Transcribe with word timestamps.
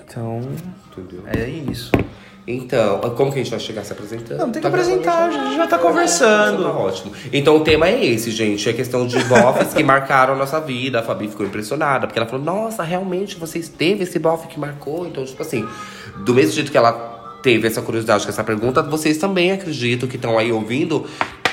Então, 0.00 0.40
Entendeu? 0.96 1.22
é 1.26 1.48
isso. 1.48 1.92
Então, 2.46 2.98
como 3.16 3.30
que 3.32 3.38
a 3.38 3.42
gente 3.42 3.50
vai 3.50 3.60
chegar 3.60 3.84
se 3.84 3.92
apresentando? 3.92 4.38
Não, 4.38 4.46
tem 4.50 4.54
que 4.54 4.60
Tá 4.62 4.68
apresentar, 4.68 5.28
gravando 5.28 5.38
a 5.38 5.44
gente 5.44 5.56
já 5.56 5.66
tá 5.68 5.78
conversando. 5.78 6.64
Tá 6.64 6.70
ótimo. 6.70 7.12
Então 7.32 7.56
o 7.56 7.60
tema 7.60 7.88
é 7.88 8.04
esse, 8.04 8.32
gente. 8.32 8.68
É 8.68 8.72
questão 8.72 9.06
de 9.06 9.22
bofs 9.24 9.72
que 9.72 9.82
marcaram 9.84 10.34
a 10.34 10.36
nossa 10.36 10.60
vida. 10.60 10.98
A 10.98 11.02
Fabi 11.04 11.28
ficou 11.28 11.46
impressionada, 11.46 12.06
porque 12.06 12.18
ela 12.18 12.28
falou, 12.28 12.44
nossa, 12.44 12.82
realmente 12.82 13.36
vocês 13.36 13.68
teve 13.68 14.02
esse 14.02 14.18
bofe 14.18 14.48
que 14.48 14.58
marcou. 14.58 15.06
Então, 15.06 15.24
tipo 15.24 15.40
assim, 15.40 15.64
do 16.24 16.34
mesmo 16.34 16.52
jeito 16.52 16.72
que 16.72 16.76
ela 16.76 17.12
teve 17.44 17.66
essa 17.66 17.80
curiosidade 17.80 18.24
com 18.24 18.30
essa 18.30 18.44
pergunta, 18.44 18.82
vocês 18.82 19.18
também 19.18 19.52
acredito 19.52 20.08
que 20.08 20.16
estão 20.16 20.36
aí 20.36 20.50
ouvindo. 20.50 21.06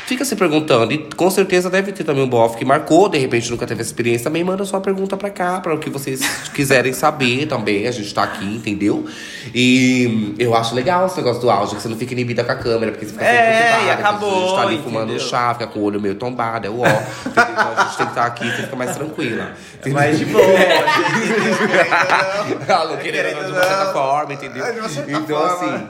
Fica 0.10 0.26
se 0.26 0.36
perguntando, 0.36 0.92
e 0.92 0.98
com 1.16 1.30
certeza 1.30 1.70
deve 1.70 1.92
ter 1.92 2.04
também 2.04 2.24
um 2.24 2.28
bofe 2.28 2.58
que 2.58 2.66
marcou, 2.66 3.08
de 3.08 3.20
repente 3.20 3.52
nunca 3.52 3.68
teve 3.68 3.82
essa 3.82 3.92
experiência, 3.92 4.24
também 4.24 4.44
manda 4.44 4.66
sua 4.66 4.82
pergunta 4.82 5.16
pra 5.16 5.30
cá, 5.30 5.60
para 5.60 5.72
o 5.76 5.78
que 5.78 5.88
vocês 5.88 6.20
quiserem 6.52 6.92
saber 6.94 7.46
também. 7.46 7.88
A 7.88 7.92
gente 7.92 8.12
tá 8.12 8.24
aqui, 8.24 8.44
entendeu? 8.44 9.06
E 9.54 10.34
eu 10.40 10.56
acho 10.56 10.74
legal 10.74 11.06
esse 11.06 11.16
negócio 11.16 11.40
do 11.40 11.52
áudio, 11.52 11.76
que 11.76 11.84
você 11.84 11.88
não 11.88 11.96
fica 11.96 12.14
inibida 12.14 12.44
com 12.44 12.52
a 12.52 12.56
câmera, 12.56 12.92
porque 12.92 13.06
você 13.06 13.12
fica 13.12 13.24
sempre 13.24 13.38
É, 13.38 13.86
e 13.86 13.92
acabou, 13.92 14.36
A 14.36 14.40
gente 14.40 14.56
tá 14.56 14.62
ali 14.64 14.82
fumando 14.82 15.12
entendeu? 15.12 15.28
chá, 15.28 15.54
fica 15.54 15.68
com 15.68 15.80
o 15.80 15.84
olho 15.84 16.02
meio 16.02 16.16
tombado, 16.16 16.66
é 16.66 16.72
o 16.72 16.80
ó. 16.80 16.86
Então 17.28 17.44
a 17.78 17.84
gente 17.84 17.98
tem 17.98 18.06
que 18.08 18.12
estar 18.12 18.26
aqui, 18.26 18.50
você 18.50 18.64
fica 18.64 18.76
mais 18.76 18.96
tranquila. 18.96 19.52
É 19.86 19.90
mais 19.90 20.18
de 20.18 20.26
boa. 20.26 20.44
Ela 22.68 22.98
querendo 22.98 23.46
de 23.46 23.52
uma 23.52 23.64
certa 23.64 23.94
forma, 23.94 24.34
entendeu? 24.34 24.66
É, 24.66 24.72
então, 24.72 25.46
assim, 25.46 25.88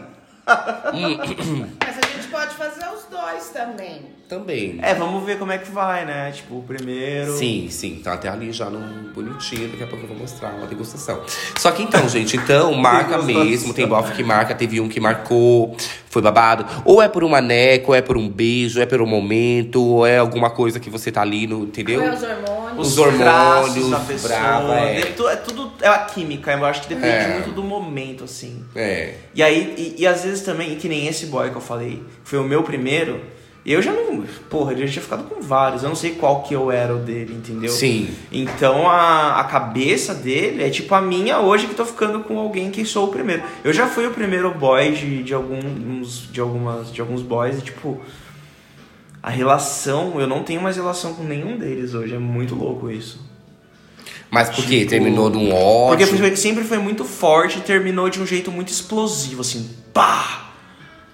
Mas 0.49 1.88
a 1.88 1.88
gente 1.88 1.88
pode 2.29 2.55
fazer 2.55 2.85
os 2.95 3.05
dois 3.05 3.49
também. 3.49 4.01
também. 4.27 4.79
É, 4.81 4.93
vamos 4.93 5.23
ver 5.23 5.37
como 5.37 5.51
é 5.51 5.57
que 5.57 5.69
vai, 5.71 6.05
né? 6.05 6.31
Tipo, 6.31 6.59
o 6.59 6.63
primeiro. 6.63 7.33
Sim, 7.33 7.67
sim, 7.69 8.01
tá 8.03 8.13
até 8.13 8.29
ali 8.29 8.51
já 8.51 8.69
no 8.69 9.11
bonitinho, 9.11 9.69
daqui 9.69 9.83
a 9.83 9.87
pouco 9.87 10.03
eu 10.03 10.07
vou 10.07 10.17
mostrar 10.17 10.49
uma 10.49 10.67
degustação. 10.67 11.21
Só 11.57 11.71
que 11.71 11.83
então, 11.83 12.07
gente, 12.07 12.37
então, 12.37 12.73
marca 12.79 13.21
mesmo, 13.21 13.73
tem 13.73 13.87
bofe 13.87 14.13
que 14.13 14.23
marca, 14.23 14.53
teve 14.55 14.79
um 14.79 14.87
que 14.87 14.99
marcou, 14.99 15.75
foi 16.09 16.21
babado. 16.21 16.65
Ou 16.85 17.01
é 17.01 17.07
por 17.07 17.23
um 17.23 17.29
maneco, 17.29 17.91
ou 17.91 17.95
é 17.95 18.01
por 18.01 18.17
um 18.17 18.29
beijo, 18.29 18.79
ou 18.79 18.83
é 18.83 18.85
por 18.85 19.01
um 19.01 19.07
momento, 19.07 19.83
ou 19.83 20.05
é 20.05 20.17
alguma 20.17 20.49
coisa 20.49 20.79
que 20.79 20.89
você 20.89 21.11
tá 21.11 21.21
ali 21.21 21.47
no, 21.47 21.63
entendeu? 21.63 22.01
Foi 22.01 22.13
os 22.13 22.23
hormônios. 22.23 22.58
Os 22.77 22.95
traços 22.95 23.69
hormônios, 23.77 23.89
da 23.91 23.99
pessoa. 23.99 24.33
brava, 24.33 24.75
é. 24.79 25.01
tu- 25.15 25.27
é 25.29 25.35
tudo 25.35 25.71
é 25.81 25.87
a 25.87 25.99
química, 25.99 26.51
eu 26.51 26.65
acho 26.65 26.81
que 26.83 26.89
depende 26.89 27.07
É. 27.15 27.33
muito 27.35 27.51
do 27.51 27.63
momento, 27.63 28.23
assim. 28.23 28.63
É. 28.75 29.13
E 29.33 29.41
aí, 29.43 29.73
e, 29.97 30.01
e 30.01 30.07
às 30.07 30.23
vezes 30.23 30.41
também, 30.41 30.75
que 30.75 30.87
nem 30.89 31.07
esse 31.07 31.25
boy 31.27 31.49
que 31.49 31.55
eu 31.55 31.61
falei, 31.61 32.03
que 32.23 32.29
foi 32.29 32.39
o 32.39 32.43
meu 32.43 32.63
primeiro, 32.63 33.19
eu 33.65 33.81
já 33.81 33.91
não. 33.91 34.23
Porra, 34.49 34.71
eu 34.73 34.79
já 34.87 34.93
tinha 34.93 35.01
ficado 35.03 35.23
com 35.23 35.41
vários. 35.41 35.83
Eu 35.83 35.89
não 35.89 35.95
sei 35.95 36.11
qual 36.11 36.41
que 36.43 36.53
eu 36.55 36.71
era 36.71 36.95
o 36.95 36.99
dele, 36.99 37.33
entendeu? 37.35 37.69
Sim. 37.69 38.09
Então 38.31 38.89
a, 38.89 39.39
a 39.39 39.43
cabeça 39.43 40.13
dele 40.13 40.63
é 40.63 40.69
tipo 40.69 40.95
a 40.95 41.01
minha 41.01 41.39
hoje 41.39 41.67
que 41.67 41.75
tô 41.75 41.85
ficando 41.85 42.21
com 42.21 42.39
alguém 42.39 42.71
que 42.71 42.83
sou 42.85 43.05
o 43.05 43.07
primeiro. 43.09 43.43
Eu 43.63 43.71
já 43.73 43.85
fui 43.85 44.07
o 44.07 44.11
primeiro 44.11 44.51
boy 44.53 44.91
de, 44.93 45.23
de, 45.23 45.33
alguns, 45.33 46.29
de, 46.31 46.39
algumas, 46.39 46.91
de 46.91 47.01
alguns 47.01 47.21
boys 47.21 47.59
e 47.59 47.61
tipo. 47.61 47.99
A 49.21 49.29
relação, 49.29 50.19
eu 50.19 50.27
não 50.27 50.43
tenho 50.43 50.61
mais 50.61 50.77
relação 50.77 51.13
com 51.13 51.23
nenhum 51.23 51.57
deles 51.57 51.93
hoje. 51.93 52.15
É 52.15 52.19
muito 52.19 52.55
louco 52.55 52.89
isso. 52.89 53.19
Mas 54.31 54.49
por 54.49 54.63
quê? 54.65 54.79
Tipo, 54.79 54.91
Terminou 54.91 55.29
de 55.29 55.37
um 55.37 55.53
ódio? 55.53 56.07
Porque 56.07 56.35
sempre 56.35 56.63
foi 56.63 56.77
muito 56.77 57.03
forte 57.03 57.59
e 57.59 57.61
terminou 57.61 58.09
de 58.09 58.21
um 58.21 58.25
jeito 58.25 58.51
muito 58.51 58.69
explosivo, 58.69 59.41
assim, 59.41 59.69
pá! 59.93 60.51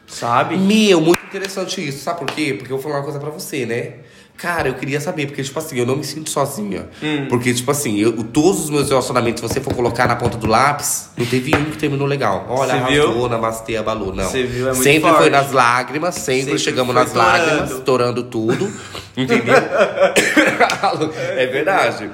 Sabe? 0.06 0.58
Meu, 0.58 1.02
muito 1.02 1.24
interessante 1.26 1.86
isso. 1.86 2.04
Sabe 2.04 2.20
por 2.20 2.28
quê? 2.28 2.54
Porque 2.54 2.72
eu 2.72 2.78
vou 2.78 2.84
falar 2.84 2.98
uma 2.98 3.04
coisa 3.04 3.20
pra 3.20 3.30
você, 3.30 3.66
né? 3.66 3.96
Cara, 4.38 4.68
eu 4.68 4.74
queria 4.74 5.00
saber, 5.00 5.28
porque, 5.28 5.42
tipo 5.42 5.58
assim, 5.58 5.78
eu 5.78 5.86
não 5.86 5.96
me 5.96 6.04
sinto 6.04 6.30
sozinha. 6.30 6.90
Hum. 7.02 7.28
Porque, 7.30 7.54
tipo 7.54 7.72
assim, 7.72 7.98
eu, 7.98 8.12
todos 8.24 8.66
os 8.66 8.70
meus 8.70 8.90
relacionamentos, 8.90 9.40
se 9.42 9.48
você 9.48 9.62
for 9.62 9.74
colocar 9.74 10.08
na 10.08 10.16
ponta 10.16 10.38
do 10.38 10.46
lápis, 10.46 11.10
não 11.18 11.26
teve 11.26 11.56
um 11.56 11.66
que 11.72 11.78
terminou 11.78 12.06
legal. 12.06 12.46
Olha, 12.50 12.74
Você 12.74 12.98
arrasou, 12.98 13.30
namastê, 13.30 13.78
abalou. 13.78 14.14
Não. 14.14 14.26
Você 14.26 14.44
viu? 14.44 14.68
É 14.68 14.72
muito 14.74 14.84
sempre 14.84 15.10
forte. 15.10 15.18
foi 15.22 15.30
nas 15.30 15.52
lágrimas, 15.52 16.16
sempre, 16.16 16.44
Sempre 16.44 16.60
chegamos 16.60 16.94
nas 16.94 17.14
lágrimas, 17.14 17.72
estourando. 17.72 17.80
estourando 17.80 18.24
tudo. 18.24 18.74
Entendeu? 19.16 19.56
é 21.38 21.46
verdade. 21.48 22.10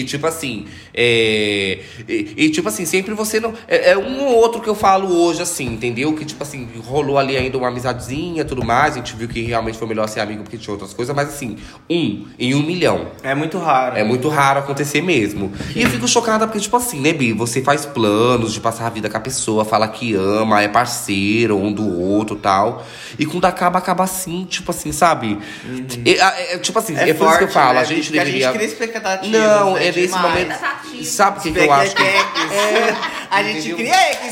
E 0.00 0.04
tipo 0.04 0.26
assim, 0.26 0.66
é, 0.92 1.78
e, 2.08 2.34
e, 2.36 2.50
tipo 2.50 2.68
assim, 2.68 2.84
sempre 2.84 3.14
você 3.14 3.38
não. 3.38 3.52
É, 3.68 3.90
é 3.92 3.98
um 3.98 4.24
ou 4.24 4.34
outro 4.34 4.60
que 4.60 4.68
eu 4.68 4.74
falo 4.74 5.08
hoje, 5.22 5.42
assim, 5.42 5.66
entendeu? 5.66 6.12
Que 6.14 6.24
tipo 6.24 6.42
assim, 6.42 6.68
rolou 6.86 7.18
ali 7.18 7.36
ainda 7.36 7.56
uma 7.58 7.68
amizadezinha 7.68 8.44
tudo 8.44 8.64
mais. 8.64 8.94
A 8.94 8.96
gente 8.98 9.14
viu 9.14 9.28
que 9.28 9.40
realmente 9.42 9.78
foi 9.78 9.86
melhor 9.86 10.08
ser 10.08 10.20
amigo 10.20 10.42
porque 10.42 10.58
tinha 10.58 10.72
outras 10.72 10.92
coisas, 10.92 11.14
mas 11.14 11.28
assim, 11.28 11.56
um 11.88 12.26
em 12.38 12.54
um 12.54 12.62
milhão. 12.62 13.08
É 13.22 13.34
muito 13.34 13.58
raro. 13.58 13.96
É 13.96 14.04
muito 14.04 14.28
raro 14.28 14.60
acontecer 14.60 15.02
mesmo. 15.02 15.52
E 15.74 15.82
eu 15.82 15.90
fico 15.90 16.08
chocada 16.08 16.46
porque, 16.46 16.60
tipo 16.60 16.76
assim, 16.76 17.00
né, 17.00 17.12
Bi? 17.12 17.32
Você 17.32 17.62
faz 17.62 17.86
planos 17.86 18.52
de 18.52 18.60
passar 18.60 18.86
a 18.86 18.90
vida 18.90 19.08
com 19.08 19.16
a 19.16 19.20
pessoa, 19.20 19.64
fala 19.64 19.88
que 19.88 20.14
ama, 20.14 20.62
é 20.62 20.68
parceiro 20.68 21.56
um 21.56 21.72
do 21.72 22.00
outro 22.00 22.36
tal. 22.36 22.84
E 23.18 23.24
quando 23.26 23.44
acaba, 23.44 23.78
acaba 23.78 24.04
assim, 24.04 24.44
tipo 24.44 24.70
assim, 24.70 24.92
sabe? 24.92 25.38
A- 26.20 26.40
é, 26.40 26.58
tipo 26.58 26.78
assim, 26.78 26.96
é, 26.96 27.14
por 27.14 27.28
isso 27.28 27.38
que 27.38 27.44
eu 27.44 27.48
falo, 27.48 27.74
né? 27.74 27.80
a 27.80 27.84
gente 27.84 28.04
Porque 28.04 28.18
deveria. 28.18 28.48
A 28.48 28.52
gente 28.52 28.58
cria. 28.58 28.64
Não, 29.30 29.74
né? 29.74 29.83
É 29.88 29.92
nesse 29.92 30.18
momento. 30.18 30.54
Sabe 31.04 31.38
o 31.38 31.42
que, 31.42 31.52
que 31.52 31.58
eu 31.58 31.72
acho 31.72 31.96
que. 31.96 32.02
É, 32.02 32.94
a 33.34 33.42
gente 33.42 33.68
Entendeu? 33.70 33.76
cria 33.76 34.24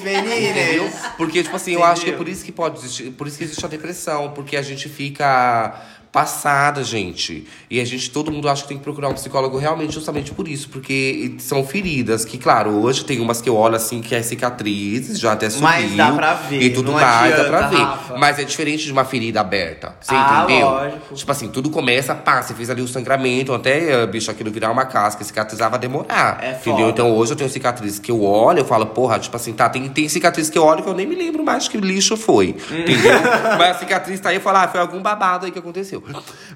Entendeu? 0.00 0.82
meninas. 0.84 0.94
Porque, 1.16 1.42
tipo 1.42 1.56
assim, 1.56 1.72
eu 1.72 1.84
acho 1.84 2.04
que 2.04 2.10
é 2.10 2.14
por 2.14 2.28
isso 2.28 2.44
que 2.44 2.52
pode 2.52 2.78
existir. 2.78 3.10
Por 3.10 3.26
isso 3.26 3.38
que 3.38 3.44
existe 3.44 3.64
a 3.64 3.68
depressão. 3.68 4.30
Porque 4.34 4.56
a 4.56 4.62
gente 4.62 4.88
fica 4.88 5.74
passada, 6.12 6.82
gente. 6.82 7.46
E 7.70 7.78
a 7.78 7.84
gente, 7.84 8.10
todo 8.10 8.32
mundo 8.32 8.48
acha 8.48 8.62
que 8.62 8.68
tem 8.68 8.78
que 8.78 8.82
procurar 8.82 9.08
um 9.10 9.12
psicólogo 9.12 9.58
realmente 9.58 9.92
justamente 9.92 10.32
por 10.32 10.48
isso. 10.48 10.70
Porque 10.70 11.34
são 11.38 11.62
feridas 11.66 12.24
que, 12.24 12.38
claro, 12.38 12.70
hoje 12.70 13.04
tem 13.04 13.20
umas 13.20 13.42
que 13.42 13.48
eu 13.50 13.54
olho 13.56 13.74
assim 13.76 14.00
que 14.00 14.14
é 14.14 14.22
cicatrizes, 14.22 15.18
já 15.20 15.32
até 15.32 15.50
subiu. 15.50 15.68
Mas 15.68 15.94
dá 15.94 16.12
pra 16.12 16.32
ver, 16.32 16.62
E 16.62 16.70
tudo 16.70 16.92
mais, 16.92 17.36
dá 17.36 17.44
pra 17.44 17.68
ver. 17.68 17.76
Rafa. 17.76 18.16
Mas 18.16 18.38
é 18.38 18.44
diferente 18.44 18.84
de 18.86 18.92
uma 18.92 19.04
ferida 19.04 19.40
aberta. 19.42 19.94
Você 20.00 20.14
Ah, 20.14 20.44
entendeu? 20.44 20.66
lógico. 20.70 21.14
Tipo 21.14 21.32
assim, 21.32 21.48
tudo 21.48 21.68
começa, 21.68 22.14
pá, 22.14 22.40
você 22.40 22.54
fez 22.54 22.70
ali 22.70 22.80
o 22.80 22.88
sangramento, 22.88 23.52
até, 23.52 24.02
eh, 24.02 24.06
bicho, 24.06 24.30
aquilo 24.30 24.50
virar 24.50 24.70
uma 24.70 24.86
casca, 24.86 25.22
cicatrizar 25.22 25.68
vai 25.70 25.78
demorar. 25.78 26.38
É 26.42 26.52
entendeu? 26.52 26.76
foda. 26.78 26.90
Então 26.92 27.10
hoje 27.14 27.32
eu 27.32 27.36
tenho 27.36 27.50
cicatrizes 27.50 27.98
que 27.98 28.10
eu 28.10 28.22
olho, 28.22 28.35
eu 28.60 28.64
falo, 28.64 28.86
porra, 28.86 29.18
tipo 29.18 29.36
assim, 29.36 29.52
tá, 29.52 29.68
tem, 29.68 29.88
tem 29.88 30.08
cicatriz 30.08 30.50
que 30.50 30.58
eu 30.58 30.64
olho 30.64 30.82
que 30.82 30.88
eu 30.88 30.94
nem 30.94 31.06
me 31.06 31.14
lembro 31.14 31.44
mais 31.44 31.68
que 31.68 31.78
lixo 31.78 32.16
foi. 32.16 32.56
Hum. 32.70 32.80
Entendeu? 32.80 33.12
Mas 33.58 33.76
a 33.76 33.78
cicatriz 33.78 34.20
tá 34.20 34.30
aí, 34.30 34.36
eu 34.36 34.40
falo, 34.40 34.58
ah, 34.58 34.68
foi 34.68 34.80
algum 34.80 35.00
babado 35.00 35.46
aí 35.46 35.52
que 35.52 35.58
aconteceu. 35.58 36.02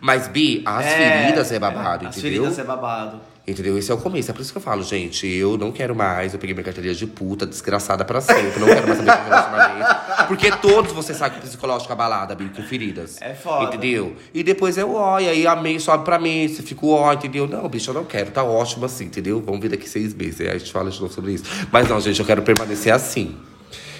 Mas, 0.01 0.29
Bi, 0.29 0.63
as 0.65 0.87
feridas 0.87 1.53
é 1.53 1.59
babado, 1.59 2.07
As 2.07 2.17
entendeu? 2.17 2.43
feridas 2.43 2.59
é 2.59 2.65
babado. 2.65 3.21
Entendeu? 3.47 3.77
Esse 3.79 3.91
é 3.91 3.95
o 3.95 3.99
começo. 3.99 4.31
É 4.31 4.35
por 4.35 4.43
isso 4.43 4.53
que 4.53 4.59
eu 4.59 4.63
falo, 4.63 4.83
gente, 4.83 5.27
eu 5.27 5.59
não 5.59 5.73
quero 5.73 5.95
mais. 5.95 6.33
Eu 6.33 6.39
peguei 6.39 6.55
minha 6.55 6.65
carteirinha 6.65 6.95
de 6.95 7.07
puta, 7.07 7.45
desgraçada 7.47 8.05
pra 8.05 8.21
sempre. 8.21 8.61
Não 8.61 8.67
quero 8.69 8.87
mais 8.87 8.99
saber 8.99 9.17
de 9.17 9.25
relacionamento. 9.25 10.00
Porque 10.25 10.51
todos 10.53 10.93
você 10.93 11.13
sabe 11.15 11.35
que 11.37 11.41
o 11.41 11.43
psicológico 11.49 11.93
é 11.93 11.97
balada, 11.97 12.35
Bi, 12.35 12.49
com 12.55 12.63
feridas. 12.63 13.17
É 13.21 13.35
foda. 13.35 13.65
Entendeu? 13.75 14.17
E 14.35 14.43
depois 14.43 14.77
é 14.79 14.85
o 14.85 14.95
ó, 14.95 15.19
e 15.21 15.29
aí 15.29 15.47
a 15.47 15.57
MEI 15.57 15.79
sobe 15.81 16.05
pra 16.05 16.19
mim, 16.19 16.49
você 16.49 16.63
fica 16.63 16.85
o 16.87 16.91
ó, 16.91 17.13
entendeu? 17.13 17.47
Não, 17.47 17.69
bicho, 17.69 17.91
eu 17.91 17.95
não 17.95 18.05
quero, 18.05 18.31
tá 18.31 18.43
ótimo 18.45 18.85
assim, 18.87 19.05
entendeu? 19.05 19.43
Vamos 19.45 19.61
ver 19.61 19.69
daqui 19.69 19.89
seis 19.89 20.15
meses. 20.15 20.41
Aí 20.41 20.49
a 20.51 20.59
gente 20.59 20.73
fala 20.73 20.91
de 20.91 21.01
novo 21.01 21.13
sobre 21.13 21.33
isso. 21.33 21.45
Mas 21.73 21.89
não, 21.89 22.01
gente, 22.01 22.19
eu 22.21 22.27
quero 22.27 22.43
permanecer 22.43 22.93
assim. 22.93 23.37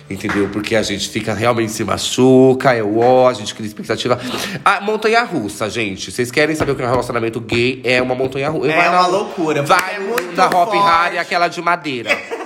Entendeu? 0.09 0.49
Porque 0.53 0.75
a 0.75 0.83
gente 0.83 1.09
fica 1.09 1.33
realmente 1.33 1.71
se 1.71 1.85
machuca, 1.85 2.75
é 2.75 2.83
o 2.83 2.99
ó, 2.99 3.29
a 3.29 3.33
gente 3.33 3.55
cria 3.55 3.69
expectativa. 3.69 4.19
A 4.65 4.81
montanha 4.81 5.23
russa, 5.23 5.71
gente. 5.71 6.11
Vocês 6.11 6.33
querem 6.33 6.57
saber 6.57 6.73
o 6.73 6.75
que 6.75 6.83
é 6.83 6.85
um 6.85 6.91
relacionamento 6.91 7.39
gay? 7.41 7.81
É 7.85 8.03
uma 8.03 8.17
montanha 8.17 8.51
russa. 8.51 8.73
É 8.73 8.77
Vai 8.77 8.89
uma 8.89 9.03
na- 9.03 9.07
loucura, 9.07 9.63
Vai 9.63 9.95
é 9.95 9.99
muito 10.01 10.35
na 10.37 10.47
Hop. 10.47 10.73
Harry, 10.75 11.17
aquela 11.17 11.47
de 11.47 11.63
madeira. 11.63 12.11
entendeu? 12.13 12.41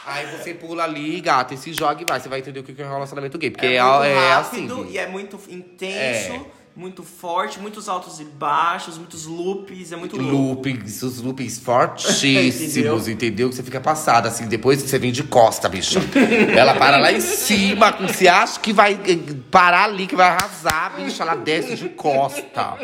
Aí 0.09 0.25
você 0.35 0.53
pula 0.53 0.83
ali, 0.83 1.21
gata, 1.21 1.53
e 1.53 1.57
se 1.57 1.71
joga 1.73 2.01
e 2.01 2.05
vai. 2.05 2.19
Você 2.19 2.27
vai 2.27 2.39
entender 2.39 2.59
o 2.59 2.63
que 2.63 2.81
é 2.81 2.85
um 2.85 2.89
relacionamento 2.89 3.37
gay. 3.37 3.51
Porque 3.51 3.67
é, 3.67 3.83
muito 3.83 4.03
é 4.05 4.33
assim. 4.33 4.67
e 4.89 4.97
é 4.97 5.07
muito 5.07 5.39
intenso, 5.49 6.33
É. 6.33 6.58
muito 6.75 7.03
forte, 7.03 7.59
muitos 7.59 7.89
altos 7.89 8.19
e 8.19 8.23
baixos, 8.23 8.97
muitos 8.97 9.25
loops, 9.25 9.91
é 9.91 9.95
muito 9.95 10.15
louco. 10.15 10.31
Loopings, 10.31 11.03
os 11.03 11.21
loopings 11.21 11.59
fortíssimos, 11.59 13.07
entendeu? 13.09 13.49
Que 13.49 13.55
você 13.55 13.63
fica 13.63 13.81
passada, 13.81 14.29
assim, 14.29 14.47
depois 14.47 14.81
você 14.81 14.97
vem 14.97 15.11
de 15.11 15.23
costa, 15.23 15.67
bicho. 15.67 15.99
Ela 16.55 16.75
para 16.75 16.97
lá 16.97 17.11
em 17.11 17.19
cima, 17.19 17.91
você 17.91 18.27
acha 18.27 18.59
que 18.59 18.71
vai 18.71 18.93
eh, 18.93 19.35
parar 19.51 19.85
ali, 19.85 20.07
que 20.07 20.15
vai 20.15 20.29
arrasar, 20.29 20.95
bicho, 20.95 21.21
ela 21.21 21.35
desce 21.35 21.75
de 21.75 21.89
costa. 21.89 22.77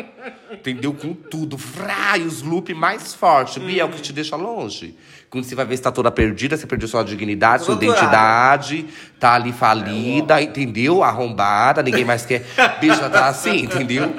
Entendeu? 0.50 0.92
Com 0.92 1.14
tudo. 1.14 1.56
Vrá, 1.56 2.18
e 2.18 2.22
os 2.22 2.42
loops 2.42 2.76
mais 2.76 3.14
fortes. 3.14 3.62
Bia, 3.62 3.82
é 3.82 3.84
o 3.84 3.88
que 3.88 4.00
te 4.00 4.12
deixa 4.12 4.36
longe. 4.36 4.94
Quando 5.28 5.44
você 5.44 5.54
vai 5.54 5.66
ver 5.66 5.76
se 5.76 5.82
tá 5.82 5.90
toda 5.90 6.10
perdida, 6.10 6.56
você 6.56 6.66
perdeu 6.66 6.86
sua 6.86 7.02
dignidade, 7.02 7.64
sua 7.64 7.74
identidade, 7.74 8.86
tá 9.18 9.34
ali 9.34 9.52
falida, 9.52 10.40
entendeu? 10.40 11.02
Arrombada, 11.02 11.82
ninguém 11.82 12.04
mais 12.04 12.24
quer. 12.24 12.46
Bicha, 12.80 13.10
tá 13.10 13.26
assim, 13.26 13.66
entendeu? 13.80 14.12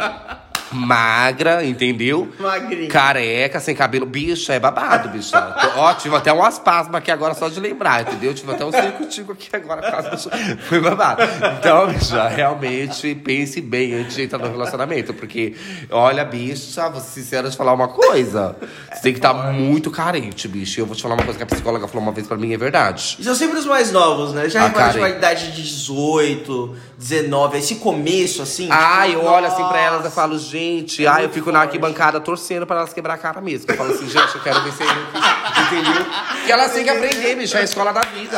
Magra, 0.72 1.64
entendeu? 1.64 2.28
Magrinha. 2.40 2.90
Careca, 2.90 3.60
sem 3.60 3.76
cabelo. 3.76 4.06
Bicho, 4.06 4.52
é 4.52 4.60
babado, 4.60 5.10
bicho. 5.10 5.32
Tô- 5.32 5.80
Ó, 5.80 5.94
tive 5.94 6.16
até 6.16 6.32
um 6.34 6.44
aspasmo 6.44 6.96
aqui 6.98 7.12
agora 7.12 7.34
só 7.34 7.50
de 7.50 7.60
lembrar, 7.60 8.02
entendeu? 8.02 8.34
Tive 8.34 8.52
até 8.52 8.66
um 8.66 8.72
circuitico 8.72 9.32
aqui 9.32 9.50
agora 9.54 9.82
por 9.82 9.92
causa 9.92 10.10
disso. 10.12 10.30
Foi 10.68 10.80
babado. 10.80 11.22
Então, 11.60 11.88
bicho, 11.88 12.16
realmente 12.36 13.14
pense 13.16 13.62
bem 13.62 13.94
antes 13.94 14.16
de 14.16 14.24
entrar 14.24 14.40
no 14.40 14.50
relacionamento. 14.50 15.14
Porque, 15.14 15.56
olha, 15.92 16.24
bicha, 16.26 16.90
vou 16.90 17.00
ser 17.02 17.22
sincera 17.22 17.50
de 17.50 17.56
falar 17.58 17.74
uma 17.74 17.88
coisa. 17.88 18.56
Você 18.94 19.02
tem 19.02 19.14
que 19.14 19.20
estar 19.20 19.34
muito 19.34 19.92
carente, 19.92 20.48
bicho. 20.48 20.80
E 20.80 20.82
Eu 20.82 20.86
vou 20.86 20.96
te 20.96 21.02
falar 21.02 21.16
uma 21.16 21.24
coisa 21.24 21.38
que 21.38 21.44
a 21.44 21.48
psicóloga 21.48 21.88
falou 21.88 22.04
uma 22.04 22.12
vez 22.12 22.28
pra 22.28 22.38
mim, 22.38 22.54
é 22.54 22.58
verdade. 22.58 23.18
São 23.22 23.36
sempre 23.36 23.58
os 23.60 23.66
mais 23.66 23.92
novos, 23.92 24.34
né? 24.34 24.50
Já 24.50 24.64
Ah, 24.64 24.68
reparou 24.68 24.94
cara, 24.94 25.06
a 25.06 25.10
idade 25.10 25.52
de 25.52 25.62
18, 25.64 26.76
19, 26.98 27.58
esse 27.58 27.76
começo, 27.76 28.42
assim. 28.42 28.68
Ah, 28.72 29.04
tipo, 29.06 29.20
eu 29.20 29.26
olho 29.26 29.46
assim 29.48 29.64
pra 29.66 29.80
elas 29.80 30.00
e 30.02 30.04
nossa. 30.04 30.16
falo, 30.16 30.38
gente, 30.38 30.58
É 31.00 31.08
ah, 31.08 31.24
eu 31.24 31.30
fico 31.30 31.52
na 31.52 31.60
forte. 31.60 31.70
arquibancada 31.70 32.20
torcendo 32.20 32.66
pra 32.66 32.78
elas 32.78 32.94
quebrar 32.94 33.16
a 33.16 33.18
cara 33.18 33.42
mesmo. 33.42 33.72
Eu 33.72 33.76
falo 33.78 33.94
assim, 33.94 34.08
gente, 34.08 34.36
eu 34.36 34.42
quero 34.42 34.62
vencer. 34.62 34.88
Entendeu? 34.88 36.06
Que 36.46 36.52
elas 36.52 36.74
têm 36.74 36.84
que 36.84 36.90
aprender, 36.90 37.36
bicho, 37.36 37.58
é 37.58 37.62
a 37.62 37.64
escola 37.64 37.92
da 37.92 38.02
vida. 38.02 38.38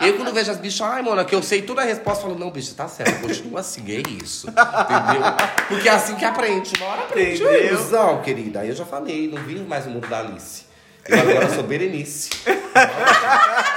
Eu 0.00 0.14
quando 0.14 0.32
vejo 0.32 0.50
as 0.50 0.58
bichas, 0.58 0.86
ai, 0.86 1.02
mano, 1.02 1.24
que 1.24 1.34
eu 1.34 1.42
sei 1.42 1.62
toda 1.62 1.82
a 1.82 1.84
resposta, 1.84 2.22
falo, 2.22 2.38
não, 2.38 2.50
bicho, 2.50 2.74
tá 2.74 2.88
certo, 2.88 3.20
continua 3.20 3.60
assim, 3.60 3.82
é 3.88 4.02
isso. 4.22 4.48
Entendeu? 4.48 5.22
Porque 5.68 5.88
é 5.88 5.92
assim 5.92 6.14
que 6.16 6.24
aprende. 6.24 6.72
Uma 6.78 6.86
hora 6.86 7.02
aprende. 7.02 7.42
Entendeu? 7.42 7.60
Oi, 7.60 7.66
ilusão, 7.66 8.22
querida. 8.22 8.60
Aí 8.60 8.68
eu 8.68 8.74
já 8.74 8.84
falei, 8.84 9.28
não 9.28 9.42
vivo 9.42 9.66
mais 9.68 9.86
o 9.86 9.90
mundo 9.90 10.06
da 10.06 10.20
Alice. 10.20 10.64
Eu 11.08 11.20
agora 11.20 11.48
sou 11.54 11.62
Berenice. 11.62 12.30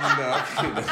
Não, 0.00 0.42
querida. 0.62 0.84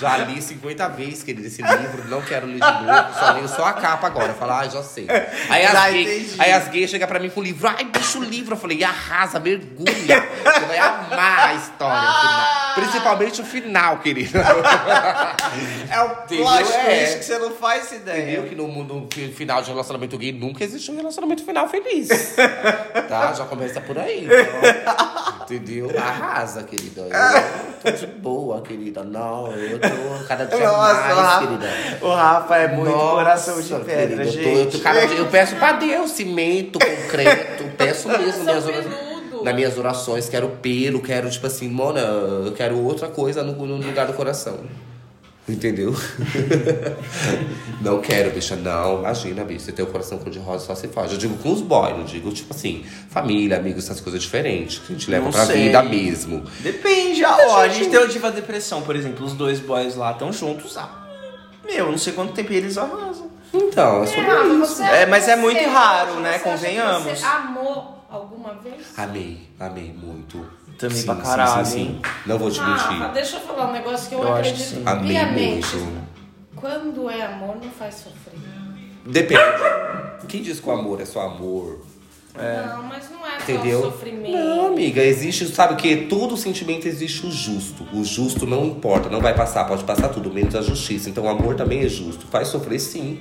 Já 0.00 0.16
li 0.18 0.40
50 0.42 0.88
vezes, 0.88 1.22
querida, 1.22 1.46
esse 1.46 1.62
livro. 1.62 2.08
Não 2.08 2.22
quero 2.22 2.46
ler 2.46 2.54
de 2.54 2.60
novo. 2.60 3.14
Só 3.18 3.30
leio 3.32 3.48
só 3.48 3.64
a 3.66 3.72
capa 3.74 4.06
agora. 4.06 4.34
Fala, 4.34 4.60
ah, 4.60 4.68
já 4.68 4.82
sei. 4.82 5.06
Aí 5.48 5.64
as, 5.64 5.72
Já 5.72 5.90
gays, 5.90 6.08
entendi. 6.26 6.42
aí 6.42 6.52
as 6.52 6.68
gays 6.68 6.90
chegam 6.90 7.08
pra 7.08 7.18
mim 7.18 7.30
com 7.30 7.40
o 7.40 7.42
livro. 7.42 7.68
Ai, 7.68 7.84
deixa 7.84 8.18
o 8.18 8.24
livro. 8.24 8.54
Eu 8.54 8.58
falei, 8.58 8.82
arrasa, 8.84 9.38
mergulha. 9.40 10.28
Você 10.44 10.66
vai 10.66 10.78
amar 10.78 11.48
a 11.48 11.54
história. 11.54 12.12
final. 12.12 12.65
Principalmente 12.76 13.40
o 13.40 13.44
final, 13.44 13.98
querida. 13.98 14.40
É 15.90 16.00
o 16.02 16.08
plot 16.26 16.72
É. 16.72 16.84
twist 17.06 17.18
que 17.18 17.24
você 17.24 17.38
não 17.38 17.50
faz 17.52 17.90
ideia. 17.92 18.22
Entendeu? 18.22 18.42
Que 18.44 18.54
no 18.54 18.68
mundo 18.68 18.94
no 19.16 19.32
final 19.32 19.62
de 19.62 19.70
relacionamento 19.70 20.18
gay 20.18 20.32
nunca 20.32 20.62
existe 20.64 20.90
um 20.90 20.96
relacionamento 20.96 21.44
final 21.44 21.68
feliz. 21.68 22.08
tá? 23.08 23.32
Já 23.32 23.44
começa 23.44 23.80
por 23.80 23.98
aí. 23.98 24.26
Então, 24.26 25.42
entendeu? 25.42 25.90
Arrasa, 25.98 26.62
querida. 26.64 27.02
Eu 27.02 27.92
tô 27.92 27.96
de 27.98 28.06
boa, 28.06 28.60
querida. 28.62 29.02
Não, 29.04 29.50
eu 29.52 29.78
tô 29.78 29.88
cada 30.26 30.44
dia 30.44 30.58
Nossa, 30.66 30.76
o 30.76 30.78
mais, 30.78 31.16
Rafa, 31.16 31.46
querida. 31.46 31.68
o 32.02 32.14
Rafa 32.14 32.56
é 32.56 32.68
muito 32.68 32.90
Nossa, 32.90 33.14
coração 33.14 33.60
de 33.60 33.68
querida, 33.68 33.84
pedra, 33.84 34.24
eu 34.24 34.26
tô- 34.26 34.32
gente. 34.32 34.58
eu, 34.58 34.70
tô 34.70 34.78
dia- 34.78 35.16
eu 35.18 35.26
peço 35.26 35.56
pra 35.56 35.72
Deus 35.72 36.10
cimento, 36.10 36.78
concreto, 36.78 37.64
peço 37.78 38.08
mesmo 38.08 38.44
minhas 38.44 38.66
orações. 38.66 39.05
Nas 39.46 39.54
minhas 39.54 39.78
orações, 39.78 40.28
quero 40.28 40.48
pelo, 40.60 41.00
quero, 41.00 41.30
tipo 41.30 41.46
assim, 41.46 41.68
Mona, 41.68 42.00
eu 42.00 42.52
quero 42.52 42.76
outra 42.82 43.06
coisa 43.06 43.44
no, 43.44 43.52
no 43.64 43.76
lugar 43.76 44.04
do 44.08 44.12
coração. 44.12 44.58
Entendeu? 45.48 45.94
não 47.80 48.00
quero, 48.00 48.30
bicha, 48.32 48.56
não. 48.56 48.98
Imagina, 48.98 49.44
bicha, 49.44 49.66
você 49.66 49.72
tem 49.72 49.84
o 49.84 49.88
coração 49.88 50.18
cor 50.18 50.30
de 50.30 50.40
rosa, 50.40 50.66
só 50.66 50.74
se 50.74 50.88
faz. 50.88 51.12
Eu 51.12 51.18
digo 51.18 51.36
com 51.38 51.52
os 51.52 51.60
boys, 51.60 51.96
não 51.96 52.02
digo, 52.04 52.32
tipo 52.32 52.52
assim, 52.52 52.84
família, 53.08 53.56
amigos, 53.56 53.84
essas 53.84 54.00
coisas 54.00 54.20
diferentes. 54.20 54.80
Que 54.80 54.92
a 54.92 54.96
gente 54.96 55.08
leva 55.08 55.26
Não 55.26 55.30
pra 55.30 55.46
sei. 55.46 55.62
vida 55.66 55.80
mesmo. 55.84 56.42
Depende, 56.58 57.24
ah, 57.24 57.36
ó, 57.48 57.60
a 57.60 57.68
gente 57.68 57.88
tem 57.88 58.00
o 58.00 58.08
Diva 58.08 58.32
Depressão, 58.32 58.82
por 58.82 58.96
exemplo, 58.96 59.24
os 59.24 59.34
dois 59.34 59.60
boys 59.60 59.94
lá 59.94 60.10
estão 60.10 60.32
juntos 60.32 60.76
há. 60.76 60.88
Meu, 61.64 61.92
não 61.92 61.98
sei 61.98 62.12
quanto 62.12 62.32
tempo 62.32 62.52
eles 62.52 62.76
arrasam. 62.76 63.30
Então, 63.54 64.02
é 64.02 64.06
sobre 64.06 64.22
Rafa, 64.22 64.48
isso. 64.48 64.58
você- 64.74 64.82
É, 64.82 65.06
mas 65.06 65.28
é 65.28 65.36
muito 65.36 65.64
raro, 65.68 66.14
né? 66.18 66.40
Convenhamos. 66.40 67.20
Você 67.20 67.24
amou 67.24 67.95
alguma 68.10 68.54
vez? 68.54 68.86
Amei, 68.96 69.48
amei 69.58 69.92
muito. 69.92 70.46
Também 70.78 70.96
sim, 70.98 71.06
pra 71.06 71.14
sim, 71.16 71.22
caralho, 71.22 71.66
sim, 71.66 71.72
sim. 71.72 71.80
hein? 71.80 72.02
Não 72.26 72.38
vou 72.38 72.50
te 72.50 72.60
Rafa, 72.60 72.92
mentir. 72.94 73.12
deixa 73.12 73.36
eu 73.36 73.40
falar 73.40 73.68
um 73.68 73.72
negócio 73.72 74.08
que 74.08 74.14
eu, 74.14 74.18
Eu 74.20 74.28
acho 74.34 74.38
acredito 74.40 74.58
que 74.68 74.74
sim. 74.76 74.82
Amei 74.84 75.08
piamente. 75.16 75.76
muito. 75.76 76.06
Quando 76.54 77.10
é 77.10 77.22
amor, 77.22 77.56
não 77.62 77.70
faz 77.70 77.94
sofrer. 77.94 78.38
Depende. 79.06 79.40
Quem 80.28 80.42
diz 80.42 80.58
que 80.60 80.68
o 80.68 80.72
amor 80.72 81.00
é 81.00 81.04
só 81.04 81.20
amor? 81.22 81.84
Não, 82.34 82.82
mas 82.82 83.10
não 83.10 83.26
é 83.26 83.36
Entendeu? 83.38 83.80
só 83.80 83.90
sofrimento. 83.90 84.36
Não, 84.36 84.66
amiga, 84.66 85.02
existe, 85.02 85.46
sabe 85.54 85.72
o 85.72 85.76
que? 85.76 85.96
Todo 86.06 86.36
sentimento 86.36 86.86
existe 86.86 87.24
o 87.26 87.30
justo. 87.30 87.86
O 87.94 88.04
justo 88.04 88.46
não 88.46 88.64
importa, 88.66 89.08
não 89.08 89.20
vai 89.22 89.34
passar, 89.34 89.64
pode 89.64 89.84
passar 89.84 90.08
tudo, 90.10 90.30
menos 90.30 90.54
a 90.54 90.60
justiça. 90.60 91.08
Então 91.08 91.24
o 91.24 91.28
amor 91.28 91.54
também 91.54 91.80
é 91.80 91.88
justo. 91.88 92.26
Faz 92.26 92.48
sofrer 92.48 92.78
sim. 92.78 93.20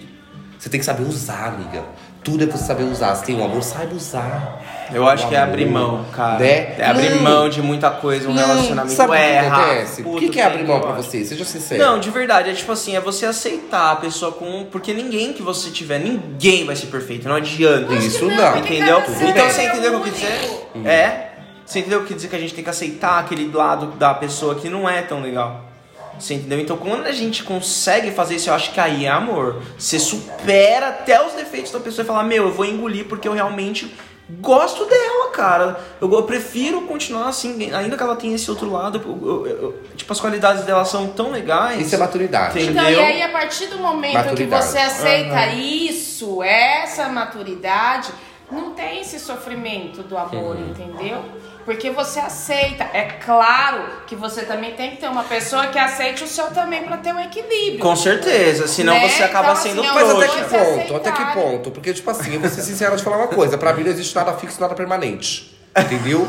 Você 0.60 0.70
tem 0.70 0.80
que 0.80 0.86
saber 0.86 1.04
usar, 1.04 1.54
amiga. 1.54 1.86
Tudo 2.26 2.44
é 2.44 2.48
você 2.48 2.66
saber 2.66 2.84
usar. 2.84 3.14
Se 3.16 3.24
tem 3.24 3.36
um 3.36 3.46
amor, 3.46 3.62
saiba 3.62 3.94
usar. 3.94 4.60
Eu 4.92 5.08
acho 5.08 5.28
que 5.28 5.36
é 5.36 5.40
abrir 5.40 5.68
mão, 5.68 6.04
cara. 6.12 6.40
né? 6.40 6.76
É 6.78 6.86
abrir 6.86 7.12
Não. 7.12 7.22
mão 7.22 7.50
de 7.50 7.62
muita 7.62 7.90
coisa, 7.92 8.28
um 8.28 8.34
relacionamento 8.34 8.96
sabe 8.96 9.12
o 9.12 9.16
que 9.16 9.22
é 9.22 9.40
acontece? 9.40 10.02
O 10.04 10.16
que, 10.16 10.30
que 10.30 10.40
é 10.40 10.44
abrir 10.46 10.64
mão 10.64 10.80
pra 10.80 10.92
você? 10.92 11.24
Seja 11.24 11.46
sincero. 11.46 11.84
Não, 11.84 12.00
de 12.00 12.10
verdade, 12.10 12.50
é 12.50 12.54
tipo 12.54 12.72
assim, 12.72 12.96
é 12.96 13.00
você 13.00 13.28
aceitar 13.28 13.92
a 13.92 13.96
pessoa 13.96 14.32
com. 14.32 14.66
Porque 14.72 14.92
ninguém 14.92 15.34
que 15.34 15.44
você 15.44 15.70
tiver, 15.70 16.00
ninguém 16.00 16.66
vai 16.66 16.76
ser 16.76 16.88
perfeito, 16.88 17.28
não 17.30 17.36
adianta. 17.36 17.94
Isso 17.94 18.26
não, 18.26 18.36
não. 18.36 18.58
Entendeu? 18.58 19.04
Então 19.22 19.46
é 19.46 19.50
você 19.50 19.64
entendeu 19.64 19.98
o 19.98 20.02
que 20.02 20.10
eu 20.10 20.14
quis 20.14 20.22
dizer? 20.22 20.68
É. 20.84 21.30
Você 21.64 21.80
entendeu 21.80 22.02
o 22.02 22.06
que 22.06 22.14
dizer 22.14 22.28
que 22.28 22.36
a 22.36 22.40
gente 22.40 22.54
tem 22.54 22.64
que 22.64 22.70
aceitar 22.70 23.20
aquele 23.20 23.52
lado 23.52 23.88
da 23.98 24.14
pessoa 24.14 24.56
que 24.56 24.70
não 24.70 24.90
é 24.90 25.02
tão 25.02 25.22
legal. 25.22 25.66
Você 26.20 26.34
entendeu? 26.36 26.60
Então 26.60 26.78
quando 26.78 27.06
a 27.08 27.12
gente 27.12 27.44
consegue 27.44 28.12
fazer 28.12 28.36
isso, 28.36 28.50
eu 28.50 28.54
acho 28.54 28.72
que 28.72 28.80
aí 28.80 29.06
é 29.06 29.10
amor. 29.10 29.62
Você 29.78 30.00
supera 30.00 30.90
até 30.90 31.26
os 31.26 31.34
defeitos 31.34 31.72
da 31.72 31.80
pessoa 31.80 32.04
e 32.04 32.08
fala, 32.08 32.24
meu, 32.24 32.46
eu 32.48 32.52
vou 32.54 32.66
engolir 32.66 33.06
porque 33.08 33.28
eu 33.28 33.34
realmente 33.34 33.94
gosto 34.42 34.86
dela, 34.86 35.30
cara. 35.32 35.80
Eu, 36.02 36.12
eu 36.12 36.24
prefiro 36.24 36.82
continuar 36.82 37.28
assim, 37.30 37.72
ainda 37.72 37.96
que 37.96 38.02
ela 38.02 38.16
tenha 38.16 38.36
esse 38.36 38.50
outro 38.50 38.72
lado. 38.72 39.00
eu- 39.06 39.28
eu- 39.30 39.48
eu- 39.48 39.80
tipo, 39.96 40.12
as 40.12 40.20
qualidades 40.20 40.64
dela 40.64 40.84
são 40.84 41.08
tão 41.08 41.30
legais. 41.32 41.80
Isso 41.86 41.94
é 41.94 41.98
maturidade. 42.00 42.54
Tem- 42.56 42.70
Então, 42.70 42.84
Entendeu? 42.84 43.02
e 43.02 43.06
aí, 43.06 43.22
a 43.22 43.30
partir 43.30 43.68
do 43.68 43.78
momento 43.78 44.14
Maturidade. 44.16 44.64
que 44.66 44.72
você 44.72 44.78
aceita 44.80 45.48
isso, 45.54 46.42
essa 46.42 47.08
maturidade, 47.10 48.10
não 48.52 48.72
tem 48.72 49.02
esse 49.02 49.20
sofrimento 49.20 50.04
do 50.04 50.18
amor, 50.18 50.56
Uhum. 50.56 50.70
entendeu? 50.70 51.24
Porque 51.66 51.90
você 51.90 52.20
aceita. 52.20 52.84
É 52.94 53.04
claro 53.26 53.84
que 54.06 54.16
você 54.16 54.44
também 54.44 54.74
tem 54.76 54.92
que 54.92 54.98
ter 54.98 55.08
uma 55.10 55.24
pessoa 55.24 55.66
que 55.68 55.80
aceite 55.80 56.24
o 56.24 56.28
seu 56.28 56.46
também 56.52 56.84
pra 56.84 56.98
ter 56.98 57.12
um 57.12 57.20
equilíbrio. 57.20 57.80
Com 57.80 57.96
certeza, 57.96 58.68
senão 58.68 58.94
Né? 58.94 59.10
você 59.10 59.24
acaba 59.24 59.50
Então, 59.52 59.56
sendo 59.64 59.82
assim, 59.82 59.94
Mas 59.96 60.10
até 60.12 60.28
que 60.28 60.44
ponto? 60.44 60.96
Até 60.96 61.12
que 61.12 61.26
ponto? 61.34 61.72
Porque, 61.72 61.94
tipo 61.94 62.12
assim, 62.12 62.36
eu 62.36 62.40
vou 62.40 62.50
ser 62.50 62.62
sincero 62.62 62.96
de 62.96 63.04
falar 63.04 63.18
uma 63.18 63.28
coisa. 63.30 63.58
Pra 63.58 63.74
mim 63.74 63.84
não 63.84 63.90
existe 63.92 64.16
nada 64.16 64.32
fixo, 64.34 64.62
nada 64.62 64.76
permanente. 64.76 65.56
Entendeu? 65.78 66.28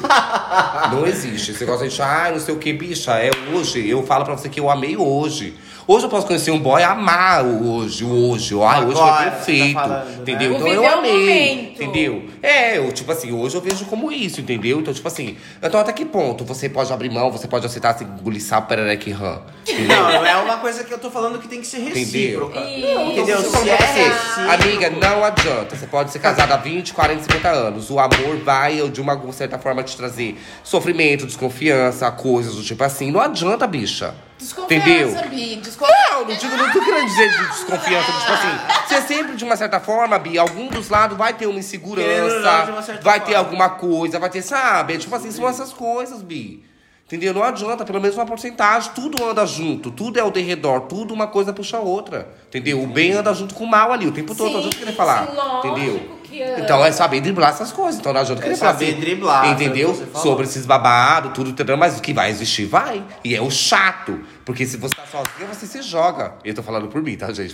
não 0.90 1.06
existe. 1.06 1.52
Você 1.54 1.64
gosta 1.64 1.86
de 1.86 2.02
ah, 2.02 2.30
não 2.32 2.40
sei 2.40 2.54
o 2.54 2.58
que, 2.58 2.72
bicha, 2.72 3.12
é 3.19 3.30
hoje. 3.52 3.88
Eu 3.88 4.02
falo 4.04 4.24
pra 4.24 4.36
você 4.36 4.48
que 4.48 4.58
eu 4.58 4.70
amei 4.70 4.96
hoje. 4.96 5.54
Hoje 5.88 6.04
eu 6.04 6.08
posso 6.10 6.26
conhecer 6.26 6.50
um 6.50 6.58
boy 6.58 6.80
e 6.80 6.84
amar 6.84 7.44
o 7.44 7.74
hoje, 7.74 8.02
o 8.04 8.08
hoje. 8.30 8.54
Ah, 8.60 8.80
hoje 8.80 8.96
foi 8.96 9.06
você 9.06 9.30
perfeito. 9.30 9.74
tá 9.74 9.80
falando, 9.82 10.06
né? 10.08 10.16
entendeu? 10.20 10.50
O 10.52 10.56
Então 10.56 10.66
eu 10.68 10.86
amei. 10.88 11.12
momento. 11.12 11.82
Entendeu? 11.82 12.24
É, 12.42 12.78
eu, 12.78 12.90
tipo 12.90 13.12
assim, 13.12 13.30
hoje 13.30 13.54
eu 13.54 13.60
vejo 13.60 13.84
como 13.84 14.10
isso, 14.10 14.40
entendeu? 14.40 14.80
Então, 14.80 14.92
tipo 14.92 15.06
assim, 15.06 15.36
então 15.62 15.78
até 15.78 15.92
que 15.92 16.04
ponto 16.04 16.44
você 16.44 16.68
pode 16.68 16.92
abrir 16.92 17.08
mão, 17.08 17.30
você 17.30 17.46
pode 17.46 17.64
aceitar 17.66 17.90
assim, 17.90 18.04
engolir 18.04 18.42
sapo, 18.42 18.74
e 18.74 19.10
rã. 19.12 19.38
Entendeu? 19.62 19.86
Não, 19.96 20.12
não 20.12 20.26
é 20.26 20.36
uma 20.38 20.56
coisa 20.56 20.82
que 20.82 20.93
eu 20.93 20.98
tô 20.98 21.08
falando 21.08 21.38
que 21.38 21.46
tem 21.46 21.60
que 21.60 21.66
ser 21.69 21.78
recíproca. 21.78 22.58
Entendeu? 22.58 23.00
Entendeu? 23.12 23.38
Se 23.43 23.46
é 23.70 23.76
você, 23.76 24.02
recíproco- 24.02 24.50
Amiga, 24.50 24.90
não 24.90 25.22
adianta. 25.24 25.76
Você 25.76 25.86
pode 25.86 26.10
ser 26.10 26.19
casada 26.19 26.55
há 26.55 26.56
20, 26.56 26.93
40, 26.94 27.22
50 27.22 27.48
anos. 27.48 27.90
O 27.90 28.00
amor 28.00 28.38
vai, 28.44 28.76
de 28.90 29.00
uma 29.00 29.32
certa 29.32 29.56
forma, 29.56 29.84
te 29.84 29.96
trazer 29.96 30.36
sofrimento, 30.64 31.26
desconfiança, 31.26 32.10
coisas 32.10 32.56
do 32.56 32.62
tipo 32.64 32.82
assim. 32.82 33.12
Não 33.12 33.20
adianta, 33.20 33.69
bicha. 33.69 34.12
Desconfiança, 34.38 34.88
Entendeu? 34.88 35.28
Bi. 35.31 35.56
Desconfiança. 35.56 36.10
Não, 36.12 36.24
não 36.26 36.34
digo, 36.36 36.56
não 36.56 36.72
tô 36.72 36.84
querendo 36.84 37.06
dizer 37.06 37.31
de 37.31 37.46
desconfiança, 37.48 38.12
tipo 38.12 38.32
assim. 38.32 38.86
Você 38.86 39.00
sempre, 39.02 39.34
de 39.36 39.44
uma 39.44 39.56
certa 39.56 39.81
forma, 39.81 40.19
Bi, 40.19 40.38
algum 40.38 40.69
dos 40.69 40.88
lados 40.88 41.16
vai 41.16 41.32
ter 41.32 41.46
uma 41.46 41.55
Querendo 41.55 41.55
ou 41.55 41.58
insegurança, 41.60 42.40
não, 42.58 42.64
de 42.66 42.70
uma 42.72 42.82
certa 42.82 43.02
vai 43.02 43.20
ter 43.20 43.32
forma. 43.32 43.38
alguma 43.38 43.69
coisa, 43.70 44.19
vai 44.19 44.31
ter, 44.31 44.43
sabe? 44.43 44.98
Tipo 44.98 45.14
assim, 45.16 45.31
são 45.31 45.48
essas 45.48 45.72
coisas, 45.72 46.22
Bi. 46.22 46.62
Entendeu? 47.06 47.32
Não 47.32 47.43
adianta, 47.44 47.84
pelo 47.84 48.00
menos 48.00 48.16
uma 48.16 48.26
porcentagem. 48.26 48.90
Tudo 48.93 49.24
anda 49.24 49.46
junto, 49.46 49.93
tudo 49.93 50.19
é 50.19 50.22
ao 50.22 50.31
derredor, 50.31 50.81
tudo 50.82 51.14
uma 51.14 51.28
coisa 51.28 51.52
puxa 51.52 51.76
a 51.76 51.81
outra. 51.81 52.28
Entendeu? 52.48 52.82
O 52.82 52.86
bem 52.88 53.12
anda 53.12 53.32
junto 53.32 53.55
com 53.55 53.62
o 53.62 53.66
mal 53.66 53.93
ali, 53.93 54.08
o 54.08 54.12
tempo 54.12 54.34
todo, 54.34 54.50
não 54.50 54.58
adianta 54.58 54.76
querer 54.76 54.93
falar. 54.93 55.28
sim, 55.28 55.36
lógico 55.36 55.69
entendeu? 55.69 56.16
Que 56.36 56.43
anda. 56.43 56.60
Então 56.60 56.84
é 56.84 56.93
saber 56.93 57.20
driblar 57.20 57.50
essas 57.50 57.72
coisas. 57.72 57.98
Então 57.98 58.12
não 58.12 58.20
adianta 58.20 58.43
querer 58.43 58.56
falar 58.56 58.72
saber 58.72 58.90
assim, 58.90 59.00
driblar, 59.00 59.48
Entendeu? 59.48 60.08
Sobre 60.14 60.44
esses 60.44 60.66
babados, 60.66 61.32
tudo, 61.32 61.50
entendeu? 61.50 61.76
Mas 61.76 61.98
o 61.98 62.02
que 62.02 62.12
vai 62.12 62.31
existir, 62.31 62.66
vai. 62.66 63.02
E 63.24 63.34
é 63.34 63.40
o 63.40 63.50
chato. 63.50 64.20
Porque 64.44 64.64
se 64.66 64.76
você 64.76 64.94
tá 64.94 65.02
sozinha, 65.10 65.48
você 65.52 65.66
se 65.66 65.82
joga. 65.82 66.34
Eu 66.44 66.55
tô 66.55 66.62
falando 66.62 66.86
por 66.88 67.02
mim, 67.02 67.16
tá, 67.16 67.32
gente? 67.32 67.52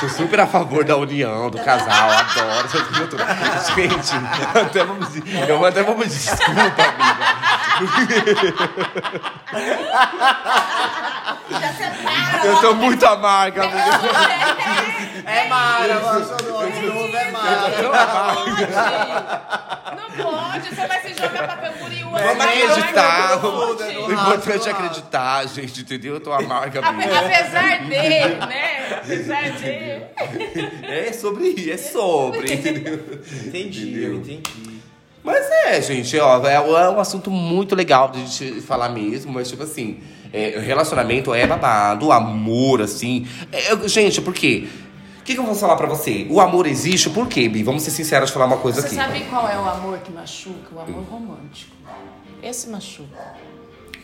Tô 0.00 0.08
super 0.08 0.38
a 0.40 0.46
favor 0.46 0.84
da 0.84 0.96
união, 0.96 1.50
do 1.50 1.58
casal, 1.58 2.10
adoro. 2.10 2.68
Gente, 3.74 4.14
até 4.54 4.84
pedir, 4.84 5.48
eu 5.48 5.64
até 5.64 5.82
vou 5.82 5.96
pedir 5.96 6.10
desculpa, 6.10 6.60
amiga. 6.60 7.80
Eu 12.44 12.60
tô 12.60 12.74
muito 12.74 13.04
amarga, 13.04 13.64
amiga. 13.64 14.00
É 15.26 15.48
Mara, 15.48 16.00
é 17.50 17.88
Mara. 17.88 19.40
Não 19.96 20.10
pode, 20.24 20.68
você 20.74 20.86
vai 20.86 21.00
se 21.02 21.08
jogar 21.14 21.46
pra 21.46 21.56
Camboriú. 21.56 22.10
Vamos 22.10 22.44
acreditar. 22.44 23.30
Não 23.30 23.40
pode. 23.40 23.82
O 23.82 24.12
importante 24.12 24.68
é 24.68 24.72
acreditar, 24.72 25.46
gente, 25.48 25.80
entendeu? 25.80 26.14
Eu 26.14 26.20
tô 26.20 26.32
amarga, 26.32 26.80
Ape- 26.80 26.88
amiga. 26.88 27.18
Apesar 27.18 27.78
dele, 27.84 28.36
né? 28.36 29.00
Apesar 29.02 29.50
dele. 29.52 30.04
É 30.82 31.12
sobre, 31.12 31.70
é 31.70 31.76
sobre, 31.76 32.52
entendeu? 32.54 33.20
Entendi, 33.46 34.02
eu 34.02 34.14
entendi. 34.16 34.80
Mas 35.22 35.44
é, 35.66 35.82
gente, 35.82 36.18
ó, 36.18 36.46
é, 36.46 36.54
é 36.54 36.60
um 36.90 36.98
assunto 36.98 37.30
muito 37.30 37.74
legal 37.74 38.08
de 38.08 38.26
gente 38.26 38.60
falar 38.62 38.88
mesmo, 38.88 39.30
mas 39.30 39.50
tipo 39.50 39.62
assim, 39.62 40.00
é, 40.32 40.58
relacionamento 40.58 41.34
é 41.34 41.46
babado, 41.46 42.10
amor, 42.10 42.80
assim. 42.80 43.26
É, 43.52 43.76
gente, 43.86 44.22
por 44.22 44.32
quê? 44.32 44.66
O 45.30 45.32
que, 45.32 45.36
que 45.36 45.40
eu 45.42 45.46
vou 45.46 45.54
falar 45.54 45.76
pra 45.76 45.86
você? 45.86 46.26
O 46.28 46.40
amor 46.40 46.66
existe 46.66 47.08
por 47.08 47.28
quê, 47.28 47.48
Bi? 47.48 47.62
Vamos 47.62 47.84
ser 47.84 47.92
sinceros 47.92 48.30
de 48.30 48.32
falar 48.32 48.46
uma 48.46 48.56
coisa 48.56 48.80
Você 48.80 48.88
aqui. 48.88 48.96
sabe 48.96 49.20
qual 49.30 49.48
é 49.48 49.56
o 49.56 49.64
amor 49.64 49.96
que 49.98 50.10
machuca? 50.10 50.74
O 50.74 50.80
amor 50.80 51.04
romântico. 51.04 51.70
Esse 52.42 52.68
machuca. 52.68 53.16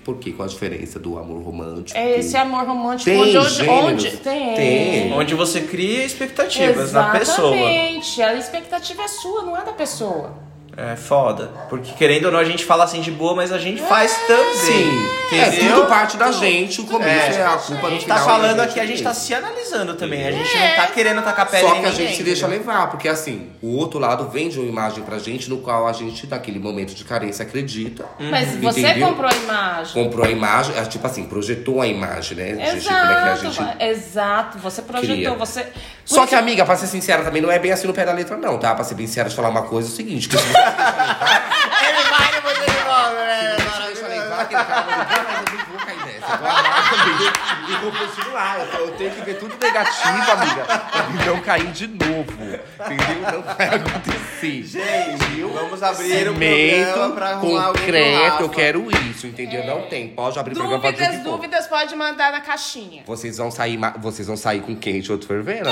Por 0.04 0.18
quê? 0.18 0.30
Qual 0.30 0.46
a 0.46 0.48
diferença 0.48 1.00
do 1.00 1.18
amor 1.18 1.42
romântico? 1.42 1.98
É 1.98 2.20
esse 2.20 2.36
amor 2.36 2.64
romântico 2.64 3.10
Tem 3.10 3.20
onde, 3.20 3.38
onde, 3.38 3.68
onde 3.68 4.10
tem. 4.18 4.54
Tem. 4.54 5.12
Onde 5.14 5.34
você 5.34 5.62
cria 5.62 6.04
expectativas 6.04 6.92
na 6.92 7.10
pessoa. 7.10 7.56
Exatamente. 7.56 8.22
A 8.22 8.34
expectativa 8.34 9.02
é 9.02 9.08
sua, 9.08 9.42
não 9.42 9.56
é 9.56 9.64
da 9.64 9.72
pessoa. 9.72 10.32
É 10.76 10.94
foda. 10.94 11.50
Porque 11.70 11.92
querendo 11.92 12.26
ou 12.26 12.32
não, 12.32 12.38
a 12.38 12.44
gente 12.44 12.64
fala 12.64 12.84
assim 12.84 13.00
de 13.00 13.10
boa, 13.10 13.34
mas 13.34 13.50
a 13.50 13.58
gente 13.58 13.80
faz 13.82 14.14
também. 14.26 14.54
Sim, 14.54 15.36
é 15.36 15.48
Entendeu? 15.48 15.76
tudo 15.76 15.88
parte 15.88 16.18
da 16.18 16.30
gente, 16.30 16.82
o 16.82 16.84
começo 16.84 17.38
é, 17.38 17.42
a 17.42 17.56
culpa 17.56 17.86
A 17.86 17.90
gente 17.90 18.06
tá 18.06 18.16
falando 18.18 18.60
é 18.60 18.64
aqui, 18.64 18.78
a 18.78 18.84
gente 18.84 19.02
tá 19.02 19.14
se 19.14 19.34
analisando 19.34 19.94
também. 19.94 20.26
A 20.26 20.30
gente 20.30 20.54
não 20.54 20.76
tá 20.76 20.86
querendo 20.88 21.22
tacar 21.22 21.50
pedra 21.50 21.68
Só 21.68 21.74
que 21.76 21.86
a 21.86 21.90
gente 21.90 22.16
se 22.16 22.22
deixa 22.22 22.46
levar, 22.46 22.90
porque 22.90 23.08
assim, 23.08 23.48
o 23.62 23.74
outro 23.76 23.98
lado 23.98 24.28
vende 24.28 24.58
uma 24.60 24.68
imagem 24.68 25.02
pra 25.02 25.18
gente 25.18 25.48
no 25.48 25.58
qual 25.58 25.86
a 25.86 25.92
gente, 25.94 26.26
naquele 26.26 26.58
momento 26.58 26.94
de 26.94 27.04
carência, 27.04 27.42
acredita. 27.42 28.04
Mas 28.18 28.56
você 28.56 28.80
Entendeu? 28.80 29.08
comprou 29.08 29.30
a 29.30 29.34
imagem. 29.34 30.04
Comprou 30.04 30.26
a 30.26 30.30
imagem, 30.30 30.76
é, 30.76 30.82
tipo 30.84 31.06
assim, 31.06 31.24
projetou 31.24 31.80
a 31.80 31.86
imagem, 31.86 32.36
né? 32.36 32.62
A 32.62 32.74
gente, 32.74 32.86
como 32.86 32.98
é 32.98 33.06
que 33.06 33.12
a 33.14 33.32
Exato, 33.32 33.52
gente 33.52 33.82
exato. 33.82 34.58
Você 34.58 34.82
projetou, 34.82 35.36
você. 35.36 35.66
Só 36.04 36.26
que, 36.26 36.34
amiga, 36.34 36.64
pra 36.64 36.76
ser 36.76 36.86
sincera, 36.86 37.24
também 37.24 37.42
não 37.42 37.50
é 37.50 37.58
bem 37.58 37.72
assim 37.72 37.86
no 37.86 37.92
pé 37.94 38.04
da 38.04 38.12
letra, 38.12 38.36
não, 38.36 38.58
tá? 38.58 38.74
Pra 38.74 38.84
ser 38.84 38.94
bem 38.94 39.06
sincera, 39.06 39.28
de 39.28 39.34
falar 39.34 39.48
uma 39.48 39.62
coisa, 39.62 39.88
é 39.88 39.92
o 39.92 39.94
seguinte: 39.94 40.28
que 40.28 40.36
se 40.36 40.44
você 40.44 40.65
Ele 40.66 42.02
vai 42.10 42.32
depois 42.32 42.58
ele 42.58 42.84
volta, 42.84 43.14
né? 43.24 43.56
deixa 43.86 44.08
levar, 44.08 44.40
aquele 44.42 44.64
cara 44.64 44.82
vai 44.82 45.04
dizer, 45.04 45.24
mas 45.26 45.52
eu 45.52 45.58
não 45.58 45.66
vou 45.66 45.78
cair 45.86 45.98
nessa. 46.06 46.32
Eu 46.32 46.38
vou 46.38 46.48
amar 46.48 46.90
também 46.90 47.32
e 47.68 47.76
vou 47.76 47.92
continuar. 47.92 48.58
Eu, 48.58 48.66
eu 48.80 48.90
tenho 48.92 49.10
que 49.12 49.20
ver 49.22 49.34
tudo 49.34 49.56
negativo, 49.60 50.30
amiga, 50.32 50.64
pra 50.64 51.24
não 51.26 51.40
cair 51.40 51.66
de 51.72 51.86
novo. 51.86 52.32
Entendeu? 52.32 53.32
Não 53.32 53.42
vai 53.42 53.66
acontecer. 53.68 54.62
Gente, 54.64 55.42
vamos 55.42 55.82
abrir 55.82 56.28
o 56.28 56.34
programa 56.34 57.14
pra 57.14 57.28
arrumar 57.30 57.66
concreto, 57.68 58.42
eu 58.42 58.48
quero 58.50 58.88
isso, 59.10 59.26
entendeu? 59.26 59.64
Não 59.66 59.82
tem. 59.88 60.08
Pode 60.08 60.38
abrir 60.38 60.54
programa 60.54 60.80
pra 60.80 60.90
Dúvidas, 60.90 61.22
dúvidas, 61.22 61.66
pode 61.66 61.96
mandar 61.96 62.32
na 62.32 62.40
caixinha. 62.40 63.02
Vocês 63.06 63.38
vão 63.38 63.50
sair, 63.50 63.76
ma- 63.78 63.94
vocês 63.98 64.26
vão 64.28 64.36
sair 64.36 64.60
com 64.60 64.76
quente 64.76 65.10
outro 65.10 65.26
fervendo? 65.26 65.70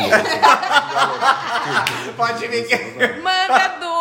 Pode 2.16 2.46
vir 2.48 2.66
que... 2.66 2.76
Manda 3.20 3.54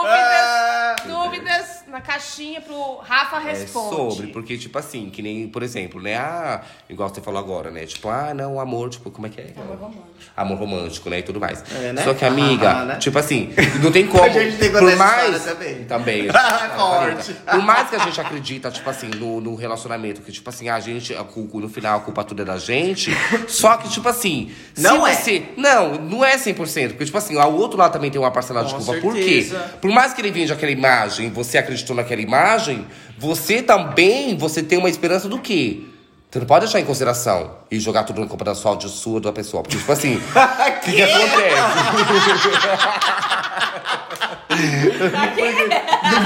Ah. 0.06 0.96
dúvidas, 1.06 1.18
dúvidas 1.24 1.84
na 1.88 2.02
caixinha 2.14 2.62
pro 2.62 2.98
Rafa 2.98 3.38
É 3.38 3.54
Responde. 3.54 3.96
sobre, 3.96 4.28
porque, 4.28 4.58
tipo 4.58 4.78
assim, 4.78 5.10
que 5.10 5.22
nem, 5.22 5.48
por 5.48 5.64
exemplo, 5.64 6.00
né? 6.02 6.16
Ah, 6.16 6.62
igual 6.88 7.10
você 7.10 7.22
falou 7.22 7.40
agora, 7.40 7.72
né? 7.72 7.86
Tipo, 7.86 8.10
ah, 8.10 8.34
não, 8.34 8.60
amor, 8.60 8.90
tipo, 8.90 9.10
como 9.10 9.26
é 9.28 9.30
que 9.30 9.42
é? 9.42 9.48
Amor 9.58 9.78
romântico. 9.78 10.04
Amor 10.38 10.58
romântico, 10.58 11.10
né? 11.10 11.20
E 11.20 11.24
tudo 11.24 11.40
mais. 11.40 11.64
É, 11.74 11.92
né? 11.94 12.04
Só 12.04 12.14
que, 12.14 12.24
amiga, 12.24 12.70
Ah, 12.72 12.86
né? 12.86 12.96
tipo 12.98 13.18
assim, 13.18 13.54
não 13.82 13.92
tem 13.92 14.06
como. 14.08 14.24
A 14.24 14.30
gente 14.30 14.58
tem 14.58 14.72
por 14.72 14.96
mais. 14.96 15.44
também. 15.44 15.84
Também. 15.86 16.28
Corte. 16.78 17.34
Por 17.34 17.62
mais 17.62 17.90
que 17.90 17.96
a 17.96 18.00
gente 18.00 18.20
acredita, 18.22 18.70
tipo 18.72 18.90
assim, 18.90 19.08
no, 19.08 19.42
no 19.42 19.56
relacionamento, 19.56 20.22
que, 20.22 20.32
tipo 20.32 20.50
assim, 20.50 20.70
a 20.70 20.80
gente, 20.80 21.14
a 21.16 21.24
no 21.54 21.70
final, 21.70 21.98
a 21.98 22.02
culpa 22.02 22.24
tudo 22.24 22.42
é 22.42 22.46
da 22.46 22.58
gente. 22.58 23.12
só 23.48 23.78
que, 23.78 23.90
tipo 23.90 24.08
assim, 24.08 24.52
Não 24.78 25.06
se 25.06 25.12
é. 25.12 25.16
você. 25.16 25.44
Não, 25.58 25.96
não 25.96 26.24
é 26.24 26.38
100%. 26.38 26.90
Porque, 26.90 27.06
tipo 27.06 27.18
assim, 27.18 27.36
o 27.36 27.54
outro 27.56 27.78
lado 27.78 27.94
também 27.94 28.12
tem 28.12 28.20
uma 28.22 28.32
parcela 28.32 28.64
de 28.64 28.74
Com 28.74 28.84
culpa. 28.84 29.02
Por 29.02 29.14
quê? 29.16 29.42
certeza. 29.44 29.60
Por 29.82 29.92
mais 29.92 30.14
que 30.14 30.22
ele 30.22 30.32
vende 30.32 30.52
aquela 30.54 30.72
imagem, 30.72 31.30
você 31.32 31.58
acreditou 31.58 31.96
naquela 32.04 32.22
imagem, 32.22 32.86
você 33.18 33.62
também, 33.62 34.38
você 34.38 34.62
tem 34.62 34.78
uma 34.78 34.90
esperança 34.90 35.28
do 35.28 35.40
quê? 35.40 35.82
Você 36.30 36.40
não 36.40 36.46
pode 36.48 36.66
deixar 36.66 36.80
em 36.80 36.86
consideração 36.86 37.58
e 37.70 37.80
jogar 37.80 38.04
tudo 38.04 38.20
na 38.20 38.28
culpa 38.28 38.44
da 38.44 38.56
sua, 38.56 38.76
de 38.76 38.90
sua, 38.90 39.22
da 39.22 39.32
pessoa. 39.32 39.62
Porque, 39.62 39.78
tipo 39.78 39.92
assim, 39.92 40.16
o 40.18 40.80
que, 40.82 40.92
que 40.92 41.02
acontece? 41.04 41.62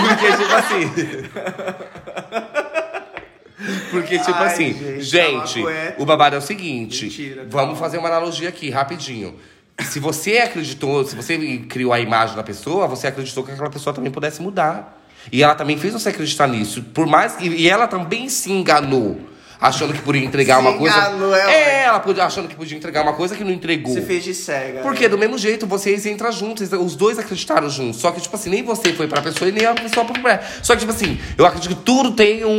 Porque, 0.08 0.32
tipo 0.38 0.54
assim. 0.56 0.92
Porque, 3.92 4.20
tipo 4.20 4.34
Ai, 4.34 4.46
assim, 4.48 4.74
gente, 4.74 5.04
gente, 5.04 5.56
tá 5.56 5.62
cueca. 5.62 5.96
o 6.02 6.06
babado 6.06 6.36
é 6.36 6.40
o 6.40 6.42
seguinte. 6.42 7.06
Mentira, 7.06 7.42
tá 7.44 7.50
vamos 7.50 7.78
fazer 7.78 7.98
uma 7.98 8.08
analogia 8.08 8.48
aqui, 8.48 8.70
rapidinho. 8.70 9.36
Se 9.82 10.00
você 10.00 10.38
acreditou, 10.38 11.04
se 11.04 11.16
você 11.16 11.38
criou 11.70 11.92
a 11.92 12.00
imagem 12.00 12.36
da 12.36 12.44
pessoa, 12.44 12.88
você 12.88 13.08
acreditou 13.08 13.44
que 13.44 13.52
aquela 13.52 13.70
pessoa 13.70 13.94
também 13.94 14.12
pudesse 14.12 14.42
mudar. 14.42 14.97
E 15.32 15.44
ela 15.44 15.56
também 15.56 15.78
fez 15.78 15.94
você 15.94 16.10
acreditar 16.10 16.48
nisso. 16.48 16.82
Por 16.94 17.06
mais 17.08 17.36
que. 17.36 17.48
E 17.48 17.70
ela 17.70 17.88
também 17.88 18.30
se 18.30 18.52
enganou. 18.52 19.20
Achando 19.60 19.92
que 19.92 20.00
podia 20.04 20.24
entregar 20.24 20.58
Se 20.58 20.62
uma 20.62 20.74
coisa. 20.78 20.96
enganou, 20.96 21.36
é 21.36 21.52
é, 21.52 21.84
ela 21.86 22.00
podia, 22.00 22.24
achando 22.26 22.48
que 22.48 22.54
podia 22.54 22.78
entregar 22.78 23.02
uma 23.02 23.14
coisa 23.14 23.36
que 23.36 23.44
não 23.44 23.50
entregou. 23.52 23.92
Você 23.92 24.04
fez 24.04 24.24
de 24.24 24.32
cega. 24.36 24.82
Porque 24.82 25.06
né? 25.06 25.10
do 25.10 25.18
mesmo 25.18 25.36
jeito, 25.36 25.66
vocês 25.66 26.06
entram 26.06 26.32
juntos, 26.32 26.72
os 26.72 26.96
dois 26.96 27.18
acreditaram 27.18 27.68
juntos. 27.68 28.00
Só 28.00 28.12
que, 28.12 28.22
tipo 28.22 28.36
assim, 28.36 28.52
nem 28.52 28.62
você 28.62 28.94
foi 28.94 29.08
pra 29.08 29.20
pessoa 29.20 29.50
e 29.50 29.52
nem 29.52 29.66
a 29.66 29.74
pessoa 29.74 30.06
pra 30.06 30.22
mulher. 30.22 30.48
Só 30.62 30.74
que, 30.76 30.82
tipo 30.82 30.92
assim, 30.92 31.18
eu 31.36 31.44
acredito 31.44 31.76
que 31.76 31.82
tudo 31.84 32.12
tem 32.12 32.46
um, 32.46 32.52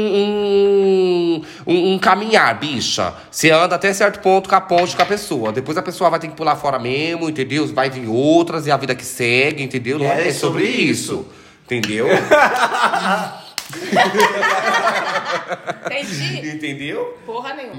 um, 1.69 1.93
um- 1.95 1.99
caminhar, 2.01 2.59
bicha. 2.59 3.15
Você 3.31 3.51
anda 3.51 3.77
até 3.77 3.93
certo 3.93 4.21
ponto 4.21 4.49
com 4.49 4.57
a 4.57 4.61
ponte 4.61 4.97
com 4.97 5.03
a 5.03 5.07
pessoa. 5.07 5.53
Depois 5.53 5.79
a 5.79 5.83
pessoa 5.83 6.11
vai 6.11 6.19
ter 6.19 6.27
que 6.27 6.35
pular 6.35 6.57
fora 6.57 6.81
mesmo, 6.81 7.29
entendeu? 7.29 7.65
Vai 7.69 7.91
vir 7.91 8.09
outras 8.09 8.67
e 8.67 8.73
a 8.73 8.77
vida 8.77 8.95
que 8.97 9.05
segue, 9.05 9.63
entendeu? 9.63 10.01
Não 10.01 10.07
É 10.07 10.29
é, 10.29 10.33
sobre 10.33 10.65
sobre 10.65 10.65
isso. 10.67 11.27
Entendeu? 11.71 12.07
Entendi? 15.85 16.49
entendeu? 16.49 17.19
Porra 17.27 17.53
nenhuma. 17.55 17.75